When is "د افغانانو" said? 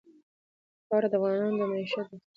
1.11-1.57